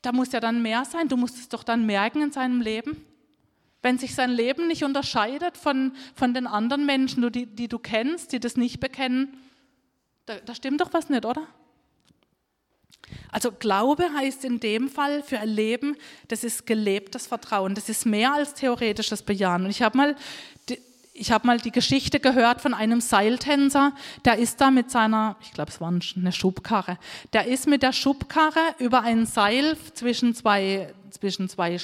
[0.03, 1.09] da muss ja dann mehr sein.
[1.09, 3.05] Du musst es doch dann merken in seinem Leben
[3.85, 8.33] wenn sich sein Leben nicht unterscheidet von, von den anderen Menschen, die, die du kennst,
[8.33, 9.37] die das nicht bekennen,
[10.25, 11.47] da, da stimmt doch was nicht, oder?
[13.31, 15.97] Also Glaube heißt in dem Fall für ein Leben,
[16.29, 19.64] das ist gelebtes Vertrauen, das ist mehr als theoretisches Bejahen.
[19.64, 20.16] Und ich habe mal
[21.16, 23.92] ich habe mal die Geschichte gehört von einem Seiltänzer,
[24.24, 26.98] der ist da mit seiner, ich glaube, es war eine Schubkarre,
[27.33, 31.79] der ist mit der Schubkarre über ein Seil zwischen zwei, zwischen zwei,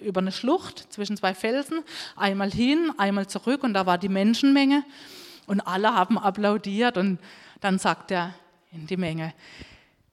[0.00, 1.80] über eine Schlucht, zwischen zwei Felsen,
[2.14, 4.84] einmal hin, einmal zurück und da war die Menschenmenge
[5.48, 7.18] und alle haben applaudiert und
[7.60, 8.34] dann sagt er
[8.70, 9.34] in die Menge,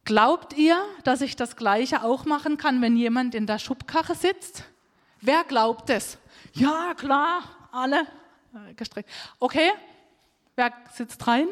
[0.04, 4.64] glaubt ihr, dass ich das Gleiche auch machen kann, wenn jemand in der Schubkarre sitzt?
[5.22, 6.18] Wer glaubt es?
[6.54, 8.08] Ja, klar, alle
[8.76, 9.10] gestreckt.
[9.40, 9.72] Okay,
[10.56, 11.48] wer sitzt rein?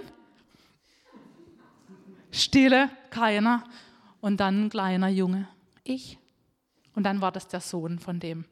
[2.31, 3.63] Stille, keiner.
[4.21, 5.47] Und dann ein kleiner Junge.
[5.83, 6.17] Ich.
[6.95, 8.45] Und dann war das der Sohn von dem.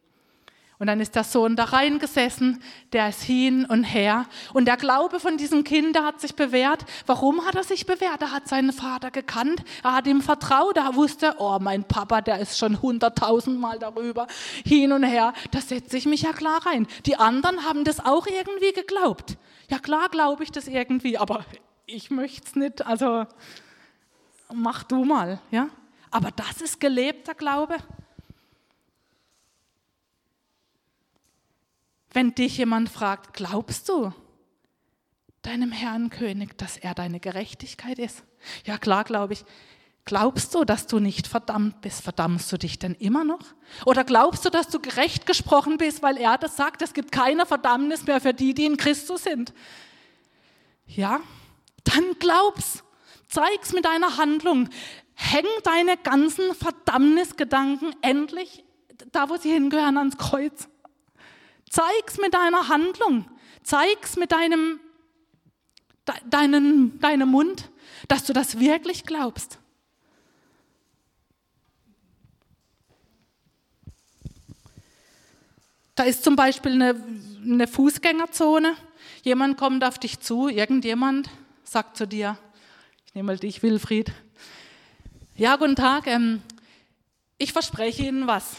[0.83, 4.25] Und dann ist der Sohn da reingesessen, der ist hin und her.
[4.51, 6.83] Und der Glaube von diesem Kind, hat sich bewährt.
[7.05, 8.21] Warum hat er sich bewährt?
[8.21, 12.39] Er hat seinen Vater gekannt, er hat ihm vertraut, er wusste, oh, mein Papa, der
[12.39, 14.27] ist schon hunderttausendmal darüber,
[14.65, 15.31] hin und her.
[15.51, 16.85] Da setze ich mich ja klar rein.
[17.05, 19.37] Die anderen haben das auch irgendwie geglaubt.
[19.69, 21.45] Ja klar glaube ich das irgendwie, aber
[21.85, 22.85] ich möchte es nicht.
[22.85, 23.25] Also
[24.53, 25.69] mach du mal, ja.
[26.11, 27.77] Aber das ist gelebter Glaube.
[32.13, 34.13] Wenn dich jemand fragt, glaubst du
[35.41, 38.23] deinem Herrn König, dass er deine Gerechtigkeit ist?
[38.65, 39.43] Ja, klar, glaube ich.
[40.05, 42.01] Glaubst du, dass du nicht verdammt bist?
[42.01, 43.39] Verdammst du dich denn immer noch?
[43.85, 47.45] Oder glaubst du, dass du gerecht gesprochen bist, weil er das sagt, es gibt keine
[47.45, 49.53] Verdammnis mehr für die, die in Christus sind?
[50.85, 51.21] Ja,
[51.85, 52.83] dann glaub's.
[53.29, 54.69] Zeig's mit deiner Handlung.
[55.15, 58.63] Häng deine ganzen Verdammnisgedanken endlich
[59.11, 60.67] da, wo sie hingehören, ans Kreuz.
[61.73, 63.25] Zeig's mit deiner Handlung.
[63.63, 64.79] Zeig's mit deinem,
[66.07, 67.71] de, deinen, deinem Mund,
[68.07, 69.57] dass du das wirklich glaubst.
[75.95, 77.03] Da ist zum Beispiel eine,
[77.43, 78.75] eine Fußgängerzone.
[79.23, 81.27] Jemand kommt auf dich zu, irgendjemand
[81.63, 82.37] sagt zu dir,
[83.07, 84.11] ich nehme mal dich, Wilfried.
[85.35, 86.43] Ja, guten Tag, ähm,
[87.39, 88.57] ich verspreche Ihnen was.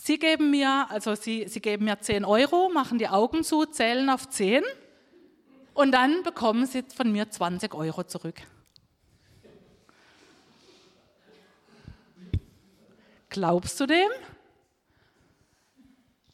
[0.00, 4.08] Sie geben mir, also Sie, Sie geben mir 10 Euro, machen die Augen zu, zählen
[4.10, 4.62] auf 10
[5.74, 8.36] und dann bekommen Sie von mir 20 Euro zurück.
[13.28, 14.08] Glaubst du dem?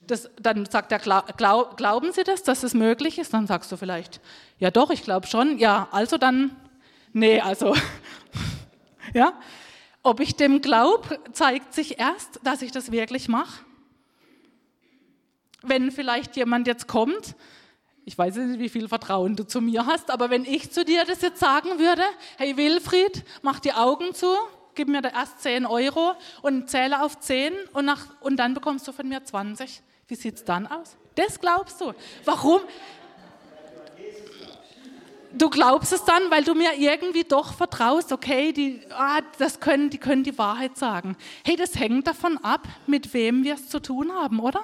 [0.03, 3.33] Das, dann sagt er, glaub, glauben Sie das, dass es möglich ist?
[3.33, 4.21] Dann sagst du vielleicht,
[4.59, 5.59] ja doch, ich glaube schon.
[5.59, 6.55] Ja, also dann,
[7.15, 7.75] nee, also,
[9.15, 9.33] ja.
[10.05, 13.65] Ob ich dem glaube, zeigt sich erst, dass ich das wirklich mache.
[15.63, 17.35] Wenn vielleicht jemand jetzt kommt,
[18.05, 21.07] ich weiß nicht, wie viel Vertrauen du zu mir hast, aber wenn ich zu dir
[21.07, 22.03] das jetzt sagen würde,
[22.37, 24.27] hey Wilfried, mach die Augen zu,
[24.75, 26.13] gib mir da erst 10 Euro
[26.43, 29.81] und zähle auf 10 und, nach, und dann bekommst du von mir 20.
[30.07, 30.99] Wie sieht es dann aus?
[31.15, 31.95] Das glaubst du.
[32.27, 32.61] Warum?
[35.37, 39.91] Du glaubst es dann, weil du mir irgendwie doch vertraust, okay, die, ah, das können,
[39.91, 41.17] die können die Wahrheit sagen.
[41.45, 44.63] Hey, das hängt davon ab, mit wem wir es zu tun haben, oder?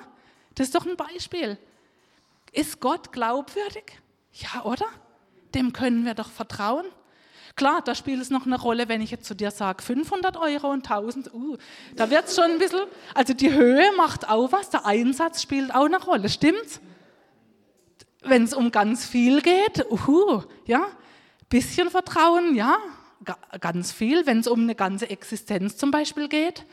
[0.54, 1.58] Das ist doch ein Beispiel.
[2.52, 4.00] Ist Gott glaubwürdig?
[4.32, 4.86] Ja, oder?
[5.54, 6.86] Dem können wir doch vertrauen.
[7.56, 10.70] Klar, da spielt es noch eine Rolle, wenn ich jetzt zu dir sage 500 Euro
[10.70, 11.56] und 1000, uh,
[11.96, 15.74] da wird es schon ein bisschen, also die Höhe macht auch was, der Einsatz spielt
[15.74, 16.80] auch eine Rolle, stimmt's?
[18.22, 20.86] Wenn es um ganz viel geht, uh, ja,
[21.48, 22.76] bisschen Vertrauen, ja,
[23.60, 24.26] ganz viel.
[24.26, 26.64] Wenn es um eine ganze Existenz zum Beispiel geht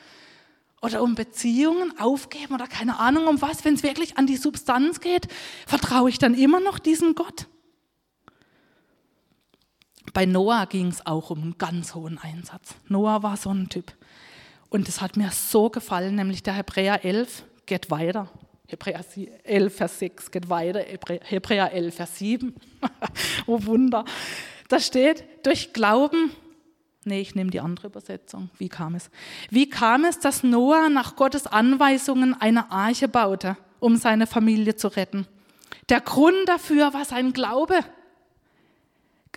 [0.81, 4.99] oder um Beziehungen aufgeben oder keine Ahnung um was, wenn es wirklich an die Substanz
[4.99, 5.27] geht,
[5.65, 7.47] vertraue ich dann immer noch diesem Gott.
[10.13, 12.75] Bei Noah ging es auch um einen ganz hohen Einsatz.
[12.88, 13.93] Noah war so ein Typ.
[14.69, 18.29] Und es hat mir so gefallen, nämlich der Hebräer 11 geht weiter.
[18.67, 19.03] Hebräer
[19.43, 22.53] 11, Vers 6 geht weiter, Hebräer 11, Vers 7.
[23.47, 24.03] oh Wunder.
[24.67, 26.32] Da steht, durch Glauben,
[27.06, 28.49] nee, ich nehme die andere Übersetzung.
[28.58, 29.10] Wie kam es?
[29.49, 34.89] Wie kam es, dass Noah nach Gottes Anweisungen eine Arche baute, um seine Familie zu
[34.89, 35.25] retten?
[35.88, 37.80] Der Grund dafür war sein Glaube.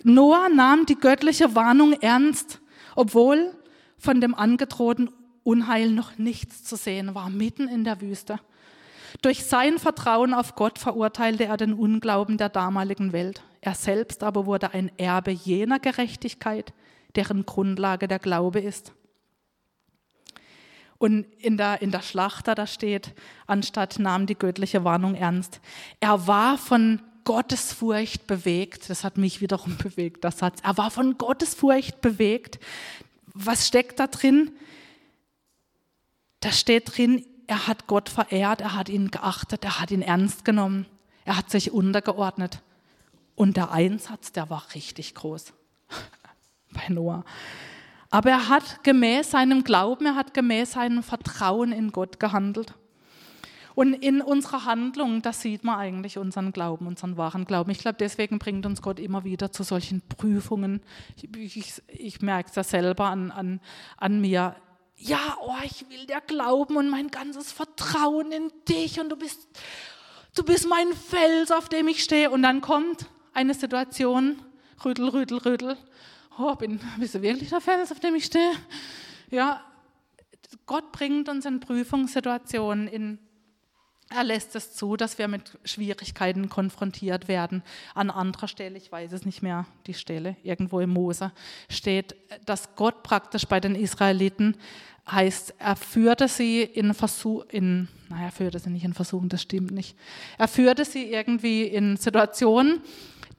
[0.03, 2.59] Noah nahm die göttliche Warnung ernst,
[2.95, 3.53] obwohl
[3.97, 5.09] von dem angedrohten
[5.43, 8.39] Unheil noch nichts zu sehen war, mitten in der Wüste.
[9.21, 13.43] Durch sein Vertrauen auf Gott verurteilte er den Unglauben der damaligen Welt.
[13.61, 16.73] Er selbst aber wurde ein Erbe jener Gerechtigkeit,
[17.15, 18.93] deren Grundlage der Glaube ist.
[20.97, 23.13] Und in der, in der Schlachter, da steht,
[23.47, 25.59] anstatt nahm die göttliche Warnung ernst.
[25.99, 28.89] Er war von Gottesfurcht bewegt.
[28.89, 30.59] Das hat mich wiederum bewegt, der Satz.
[30.63, 32.59] Er war von Gottesfurcht bewegt.
[33.33, 34.51] Was steckt da drin?
[36.39, 40.45] Da steht drin, er hat Gott verehrt, er hat ihn geachtet, er hat ihn ernst
[40.45, 40.85] genommen,
[41.25, 42.61] er hat sich untergeordnet.
[43.35, 45.53] Und der Einsatz, der war richtig groß
[46.73, 47.23] bei Noah.
[48.09, 52.75] Aber er hat gemäß seinem Glauben, er hat gemäß seinem Vertrauen in Gott gehandelt.
[53.73, 57.71] Und in unserer Handlung, da sieht man eigentlich unseren Glauben, unseren wahren Glauben.
[57.71, 60.81] Ich glaube, deswegen bringt uns Gott immer wieder zu solchen Prüfungen.
[61.15, 63.61] Ich, ich, ich merke es ja selber an, an,
[63.97, 64.55] an mir.
[65.03, 69.47] Ja, oh, ich will dir glauben und mein ganzes Vertrauen in dich und du bist,
[70.35, 72.29] du bist mein Fels, auf dem ich stehe.
[72.29, 74.39] Und dann kommt eine Situation,
[74.85, 75.77] rüttel, rüttel, rüttel.
[76.37, 78.53] Oh, bin, bist du wirklich der Fels, auf dem ich stehe?
[79.31, 79.65] Ja,
[80.67, 83.17] Gott bringt uns in Prüfungssituationen, in
[84.13, 87.63] er lässt es zu, dass wir mit Schwierigkeiten konfrontiert werden.
[87.95, 91.31] An anderer Stelle, ich weiß es nicht mehr, die Stelle, irgendwo im Mose,
[91.69, 94.57] steht, dass Gott praktisch bei den Israeliten
[95.09, 99.41] heißt, er führte sie in Versuch, in, naja, er führte sie nicht in Versuchen, das
[99.41, 99.97] stimmt nicht.
[100.37, 102.81] Er führte sie irgendwie in Situationen,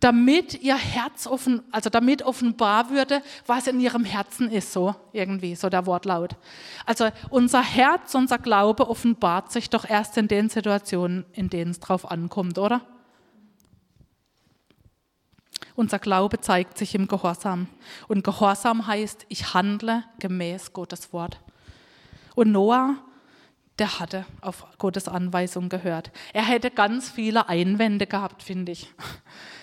[0.03, 5.55] damit ihr Herz offen, also damit offenbar würde, was in ihrem Herzen ist, so irgendwie,
[5.55, 6.35] so der Wortlaut.
[6.85, 11.79] Also unser Herz, unser Glaube offenbart sich doch erst in den Situationen, in denen es
[11.79, 12.81] drauf ankommt, oder?
[15.77, 17.69] Unser Glaube zeigt sich im Gehorsam.
[18.09, 21.41] Und Gehorsam heißt, ich handle gemäß Gottes Wort.
[22.35, 22.97] Und Noah,
[23.79, 26.13] der hatte auf Gottes Anweisung gehört.
[26.33, 28.93] Er hätte ganz viele Einwände gehabt, finde ich.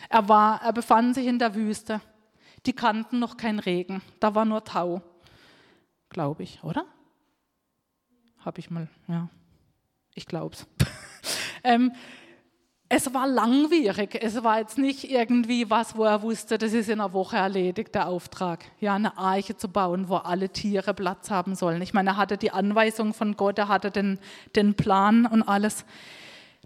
[0.10, 2.02] Er, war, er befand sich in der Wüste.
[2.66, 4.02] Die kannten noch keinen Regen.
[4.20, 5.04] Da war nur Tau.
[6.10, 6.86] Glaube ich, oder?
[8.40, 9.30] Habe ich mal, ja.
[10.16, 10.68] Ich glaube es.
[11.64, 11.94] ähm,
[12.92, 14.18] es war langwierig.
[14.20, 17.94] Es war jetzt nicht irgendwie was, wo er wusste, das ist in einer Woche erledigt,
[17.94, 21.84] der Auftrag, ja, eine Arche zu bauen, wo alle Tiere Platz haben sollen.
[21.84, 24.20] Ich meine, er hatte die Anweisung von Gott, er hatte den,
[24.56, 25.86] den Plan und alles.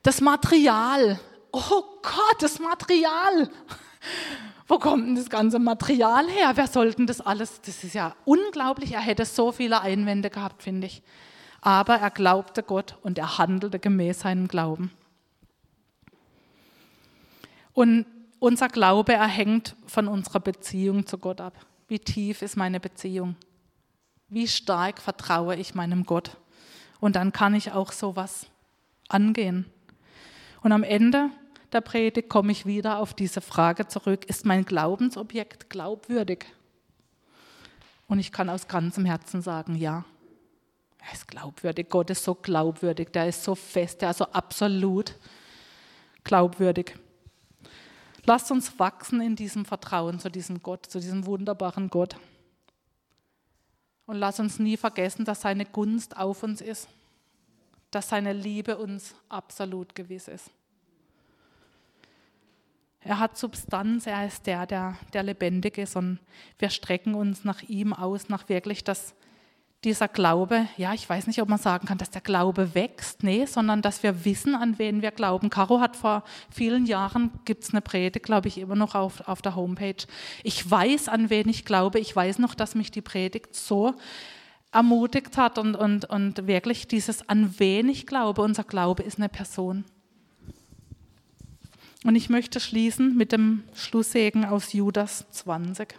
[0.02, 1.20] Das Material,
[1.52, 3.50] oh Gott, das Material.
[4.66, 6.52] Wo kommt denn das ganze Material her?
[6.56, 7.60] Wer sollten das alles?
[7.66, 8.94] Das ist ja unglaublich.
[8.94, 11.04] Er hätte so viele Einwände gehabt, finde ich.
[11.60, 14.92] Aber er glaubte Gott und er handelte gemäß seinem Glauben.
[17.74, 18.06] Und
[18.40, 21.66] unser Glaube erhängt von unserer Beziehung zu Gott ab.
[21.88, 23.36] Wie tief ist meine Beziehung?
[24.30, 26.38] Wie stark vertraue ich meinem Gott?
[27.00, 28.48] Und dann kann ich auch sowas
[29.10, 29.66] angehen.
[30.62, 31.30] Und am Ende
[31.74, 36.46] der Predigt komme ich wieder auf diese Frage zurück, ist mein Glaubensobjekt glaubwürdig?
[38.08, 40.06] Und ich kann aus ganzem Herzen sagen, ja,
[41.00, 41.90] er ist glaubwürdig.
[41.90, 45.16] Gott ist so glaubwürdig, der ist so fest, der ist so absolut
[46.24, 46.96] glaubwürdig.
[48.26, 52.16] Lasst uns wachsen in diesem Vertrauen zu diesem Gott, zu diesem wunderbaren Gott.
[54.06, 56.88] Und lasst uns nie vergessen, dass seine Gunst auf uns ist,
[57.92, 60.50] dass seine Liebe uns absolut gewiss ist.
[63.02, 66.20] Er hat Substanz, er ist der, der, der lebendig ist und
[66.58, 69.14] wir strecken uns nach ihm aus, nach wirklich das
[69.84, 73.46] dieser Glaube, ja, ich weiß nicht, ob man sagen kann, dass der Glaube wächst, nee,
[73.46, 75.50] sondern dass wir wissen, an wen wir glauben.
[75.50, 79.42] Caro hat vor vielen Jahren, gibt es eine Predigt, glaube ich, immer noch auf, auf
[79.42, 80.06] der Homepage.
[80.44, 82.00] Ich weiß, an wen ich glaube.
[82.00, 83.94] Ich weiß noch, dass mich die Predigt so
[84.72, 88.42] ermutigt hat und, und, und wirklich dieses, an wen ich glaube.
[88.42, 89.86] Unser Glaube ist eine Person.
[92.04, 95.96] Und ich möchte schließen mit dem Schlusssegen aus Judas 20.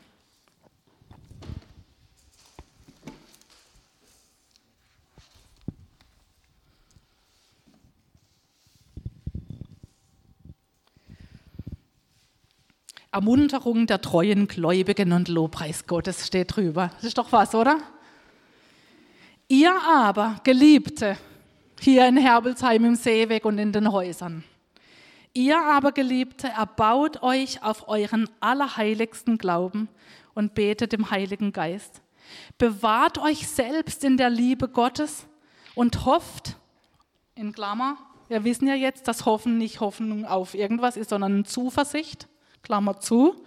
[13.14, 16.90] Ermunterung der treuen Gläubigen und Lobpreis Gottes steht drüber.
[16.96, 17.79] Das ist doch was, oder?
[19.46, 21.16] Ihr aber, Geliebte,
[21.79, 24.42] hier in Herbelsheim im Seeweg und in den Häusern,
[25.33, 29.88] ihr aber, Geliebte, erbaut euch auf euren allerheiligsten Glauben
[30.35, 32.03] und betet dem Heiligen Geist.
[32.59, 35.29] Bewahrt euch selbst in der Liebe Gottes
[35.77, 36.57] und hofft,
[37.37, 37.96] in Klammer,
[38.27, 42.27] wir wissen ja jetzt, dass Hoffen nicht Hoffnung auf irgendwas ist, sondern Zuversicht
[42.64, 43.44] Klammer zu,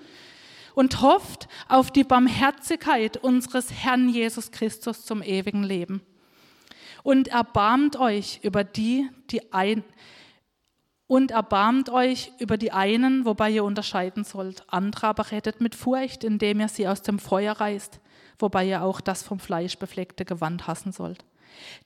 [0.78, 6.02] und hofft auf die Barmherzigkeit unseres Herrn Jesus Christus zum ewigen Leben.
[7.02, 9.84] Und erbarmt euch über die, die ein,
[11.08, 14.64] und erbarmt euch über die einen, wobei ihr unterscheiden sollt.
[14.68, 18.00] Andere aber rettet mit Furcht, indem ihr sie aus dem Feuer reißt,
[18.38, 21.24] wobei ihr auch das vom Fleisch befleckte Gewand hassen sollt.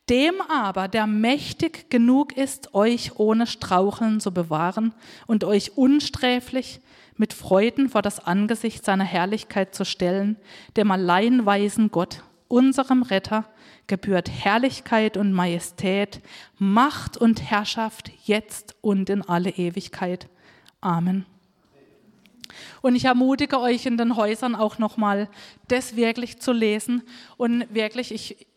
[0.10, 4.94] Dem aber, der mächtig genug ist, euch ohne Straucheln zu bewahren
[5.28, 6.82] und euch unsträflich
[7.22, 10.38] mit Freuden vor das Angesicht seiner Herrlichkeit zu stellen,
[10.76, 13.46] dem allein weisen Gott, unserem Retter,
[13.86, 16.20] gebührt Herrlichkeit und Majestät,
[16.58, 20.30] Macht und Herrschaft jetzt und in alle Ewigkeit.
[20.82, 21.28] Amen.
[22.82, 25.30] Und ich ermutige euch in den Häusern auch nochmal,
[25.68, 27.04] das wirklich zu lesen
[27.38, 28.48] und wirklich, ich,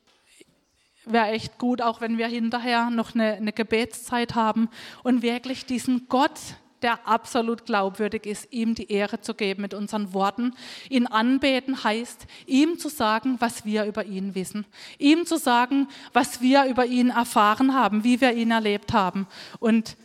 [1.05, 4.71] wäre echt gut, auch wenn wir hinterher noch eine, eine Gebetszeit haben
[5.03, 6.41] und wirklich diesen Gott,
[6.85, 10.55] der absolut glaubwürdig ist, ihm die Ehre zu geben mit unseren Worten.
[10.91, 14.67] Ihn anbeten heißt, ihm zu sagen, was wir über ihn wissen.
[14.99, 19.27] Ihm zu sagen, was wir über ihn erfahren haben, wie wir ihn erlebt haben.
[19.59, 19.97] Und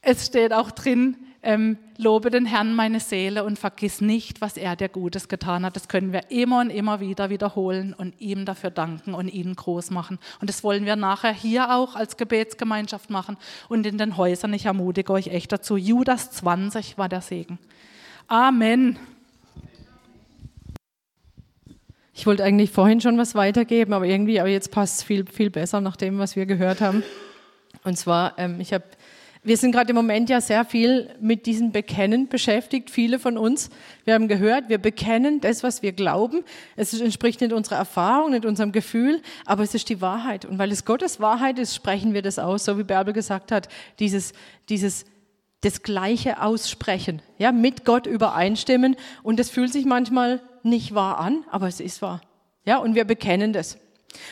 [0.00, 4.76] es steht auch drin, ähm, lobe den Herrn meine Seele und vergiss nicht, was er
[4.76, 5.76] dir Gutes getan hat.
[5.76, 9.90] Das können wir immer und immer wieder wiederholen und ihm dafür danken und ihn groß
[9.90, 10.18] machen.
[10.40, 13.36] Und das wollen wir nachher hier auch als Gebetsgemeinschaft machen
[13.68, 14.52] und in den Häusern.
[14.52, 15.76] Ich ermutige euch echt dazu.
[15.76, 17.58] Judas 20 war der Segen.
[18.26, 18.98] Amen.
[22.14, 25.50] Ich wollte eigentlich vorhin schon was weitergeben, aber irgendwie, aber jetzt passt es viel, viel
[25.50, 27.02] besser nach dem, was wir gehört haben.
[27.84, 28.84] Und zwar, ähm, ich habe
[29.44, 33.70] wir sind gerade im Moment ja sehr viel mit diesem Bekennen beschäftigt, viele von uns.
[34.04, 36.44] Wir haben gehört, wir bekennen das, was wir glauben.
[36.76, 40.44] Es entspricht nicht unserer Erfahrung, nicht unserem Gefühl, aber es ist die Wahrheit.
[40.44, 43.68] Und weil es Gottes Wahrheit ist, sprechen wir das aus, so wie Bärbel gesagt hat,
[43.98, 44.32] dieses,
[44.68, 45.06] dieses
[45.62, 48.94] das Gleiche aussprechen, ja, mit Gott übereinstimmen.
[49.24, 52.20] Und das fühlt sich manchmal nicht wahr an, aber es ist wahr.
[52.64, 53.78] Ja, und wir bekennen das.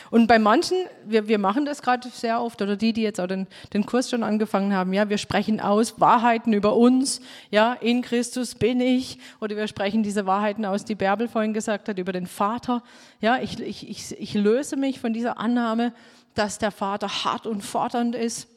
[0.09, 3.27] Und bei manchen, wir, wir machen das gerade sehr oft, oder die, die jetzt auch
[3.27, 8.01] den, den Kurs schon angefangen haben, ja, wir sprechen aus Wahrheiten über uns, ja, in
[8.01, 12.11] Christus bin ich, oder wir sprechen diese Wahrheiten aus, die Bärbel vorhin gesagt hat, über
[12.11, 12.83] den Vater,
[13.19, 15.93] ja, ich, ich, ich, ich löse mich von dieser Annahme,
[16.35, 18.47] dass der Vater hart und fordernd ist,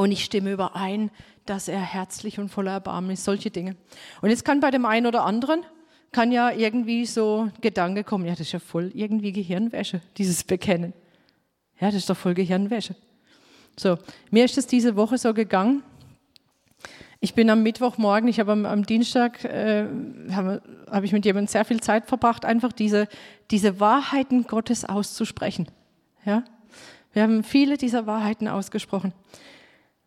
[0.00, 1.10] Und ich stimme überein,
[1.44, 3.76] dass er herzlich und voller Erbarmen ist, solche Dinge.
[4.22, 5.60] Und jetzt kann bei dem einen oder anderen,
[6.12, 10.92] kann ja irgendwie so Gedanke kommen, ja, das ist ja voll irgendwie Gehirnwäsche, dieses Bekennen.
[11.80, 12.94] Ja, das ist doch voll Gehirnwäsche.
[13.78, 13.96] So,
[14.30, 15.82] mir ist es diese Woche so gegangen.
[17.20, 19.86] Ich bin am Mittwochmorgen, ich habe am, am Dienstag, äh,
[20.32, 23.08] habe hab ich mit jemandem sehr viel Zeit verbracht, einfach diese,
[23.50, 25.68] diese Wahrheiten Gottes auszusprechen.
[26.24, 26.44] Ja?
[27.12, 29.12] Wir haben viele dieser Wahrheiten ausgesprochen.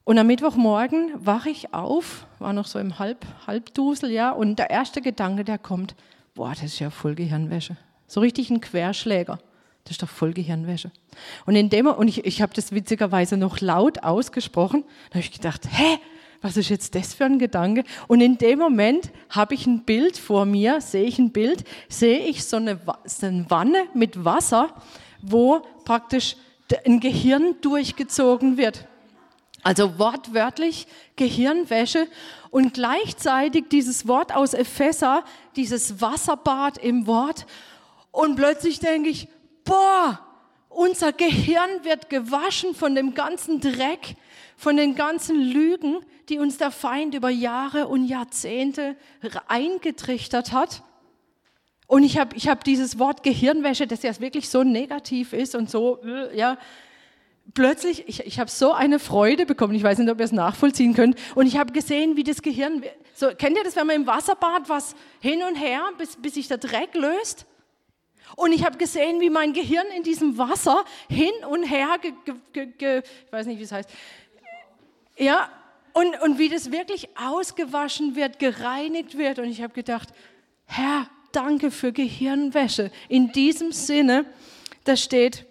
[0.06, 4.70] Und am Mittwochmorgen wache ich auf, war noch so im Halb, Halbdusel, ja, und der
[4.70, 5.96] erste Gedanke, der kommt,
[6.36, 7.78] boah, das ist ja voll Gehirnwäsche.
[8.08, 9.40] So richtig ein Querschläger.
[9.86, 10.92] Das ist doch voll Gehirnwäsche.
[11.46, 15.32] Und in dem, und ich, ich habe das witzigerweise noch laut ausgesprochen, da habe ich
[15.32, 16.00] gedacht, hä,
[16.42, 17.86] was ist jetzt das für ein Gedanke?
[18.08, 22.20] Und in dem Moment habe ich ein Bild vor mir, sehe ich ein Bild, sehe
[22.20, 24.74] ich so eine, so eine Wanne mit Wasser,
[25.22, 26.36] wo praktisch
[26.86, 28.86] ein Gehirn durchgezogen wird.
[29.64, 32.08] Also wortwörtlich Gehirnwäsche
[32.52, 35.24] und gleichzeitig dieses Wort aus Epheser,
[35.56, 37.46] dieses Wasserbad im Wort.
[38.12, 39.28] Und plötzlich denke ich,
[39.64, 40.20] boah,
[40.70, 44.16] unser Gehirn wird gewaschen von dem ganzen Dreck,
[44.58, 45.98] von den ganzen Lügen,
[46.30, 48.96] die uns der Feind über Jahre und Jahrzehnte
[49.48, 50.84] eingetrichtert hat.
[51.88, 55.70] Und ich habe ich hab dieses Wort Gehirnwäsche, das ja wirklich so negativ ist und
[55.70, 56.58] so, äh, ja,
[57.54, 60.94] plötzlich, ich, ich habe so eine Freude bekommen, ich weiß nicht, ob ihr es nachvollziehen
[60.94, 62.84] könnt, und ich habe gesehen, wie das Gehirn,
[63.14, 66.48] so, kennt ihr das, wenn man im Wasserbad was hin und her, bis, bis sich
[66.48, 67.46] der Dreck löst?
[68.36, 72.14] Und ich habe gesehen, wie mein Gehirn in diesem Wasser hin und her, ge,
[72.52, 73.90] ge, ge, ich weiß nicht, wie es heißt,
[75.18, 75.50] ja,
[75.94, 79.38] und, und wie das wirklich ausgewaschen wird, gereinigt wird.
[79.38, 80.10] Und ich habe gedacht,
[80.66, 82.92] Herr, danke für Gehirnwäsche.
[83.10, 84.26] In diesem Sinne,
[84.86, 85.46] da steht,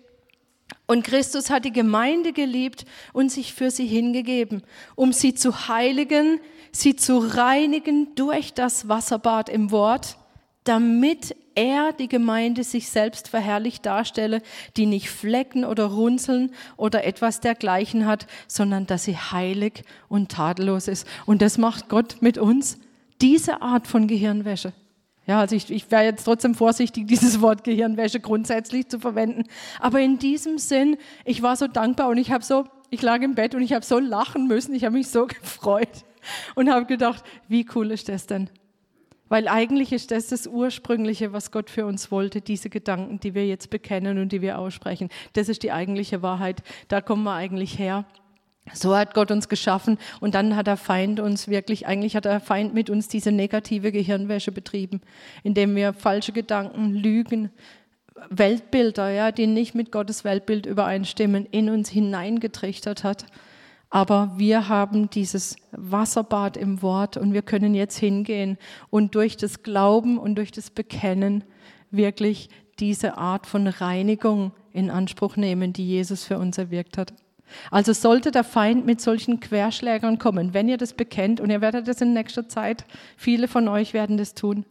[0.87, 4.63] und Christus hat die Gemeinde geliebt und sich für sie hingegeben,
[4.95, 6.41] um sie zu heiligen,
[6.73, 10.17] sie zu reinigen durch das Wasserbad im Wort,
[10.65, 14.43] damit er die Gemeinde sich selbst verherrlicht darstelle,
[14.77, 20.89] die nicht Flecken oder Runzeln oder etwas dergleichen hat, sondern dass sie heilig und tadellos
[20.89, 21.07] ist.
[21.27, 22.79] Und das macht Gott mit uns,
[23.21, 24.73] diese Art von Gehirnwäsche.
[25.27, 29.45] Ja, also ich, ich wäre jetzt trotzdem vorsichtig, dieses Wort Gehirnwäsche grundsätzlich zu verwenden.
[29.81, 33.35] Aber in diesem Sinn, ich war so dankbar und ich habe so, ich lag im
[33.35, 36.05] Bett und ich habe so lachen müssen, ich habe mich so gefreut
[36.55, 38.51] und habe gedacht, wie cool ist das denn?
[39.29, 43.47] Weil eigentlich ist das das Ursprüngliche, was Gott für uns wollte, diese Gedanken, die wir
[43.47, 45.09] jetzt bekennen und die wir aussprechen.
[45.33, 46.63] Das ist die eigentliche Wahrheit.
[46.89, 48.05] Da kommen wir eigentlich her.
[48.73, 52.41] So hat Gott uns geschaffen und dann hat der Feind uns wirklich, eigentlich hat der
[52.41, 55.01] Feind mit uns diese negative Gehirnwäsche betrieben,
[55.43, 57.51] indem wir falsche Gedanken, Lügen,
[58.31, 63.27] Weltbilder, ja, die nicht mit Gottes Weltbild übereinstimmen, in uns hineingetrichtert hat.
[63.91, 68.59] Aber wir haben dieses Wasserbad im Wort und wir können jetzt hingehen
[68.91, 71.45] und durch das Glauben und durch das Bekennen
[71.91, 72.49] wirklich
[72.79, 77.13] diese Art von Reinigung in Anspruch nehmen, die Jesus für uns erwirkt hat.
[77.71, 81.89] Also sollte der Feind mit solchen Querschlägern kommen, wenn ihr das bekennt, und ihr werdet
[81.89, 82.85] das in nächster Zeit,
[83.17, 84.65] viele von euch werden das tun,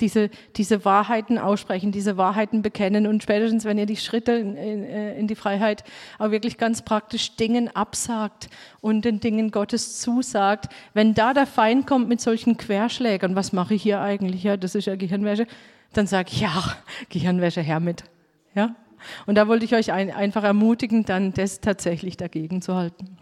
[0.00, 4.84] diese, diese Wahrheiten aussprechen, diese Wahrheiten bekennen und spätestens, wenn ihr die Schritte in, in,
[4.84, 5.82] in, die Freiheit
[6.18, 8.48] auch wirklich ganz praktisch Dingen absagt
[8.80, 13.74] und den Dingen Gottes zusagt, wenn da der Feind kommt mit solchen Querschlägern, was mache
[13.74, 14.44] ich hier eigentlich?
[14.44, 15.46] Ja, das ist ja Gehirnwäsche.
[15.92, 16.76] Dann sage ich, ja,
[17.08, 18.04] Gehirnwäsche her mit.
[18.54, 18.76] Ja?
[19.26, 23.18] Und da wollte ich euch ein, einfach ermutigen, dann das tatsächlich dagegen zu halten.